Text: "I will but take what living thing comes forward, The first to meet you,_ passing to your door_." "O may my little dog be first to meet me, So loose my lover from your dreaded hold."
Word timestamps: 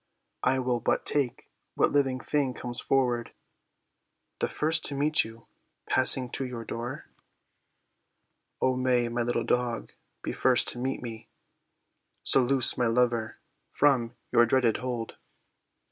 "I 0.41 0.57
will 0.57 0.79
but 0.79 1.05
take 1.05 1.47
what 1.75 1.91
living 1.91 2.19
thing 2.19 2.55
comes 2.55 2.79
forward, 2.81 3.35
The 4.39 4.47
first 4.49 4.83
to 4.85 4.95
meet 4.95 5.23
you,_ 5.23 5.45
passing 5.87 6.31
to 6.31 6.43
your 6.43 6.65
door_." 6.65 7.03
"O 8.59 8.75
may 8.75 9.09
my 9.09 9.21
little 9.21 9.43
dog 9.45 9.91
be 10.23 10.31
first 10.33 10.67
to 10.69 10.79
meet 10.79 11.03
me, 11.03 11.27
So 12.23 12.41
loose 12.43 12.79
my 12.79 12.87
lover 12.87 13.37
from 13.69 14.15
your 14.31 14.47
dreaded 14.47 14.77
hold." 14.77 15.17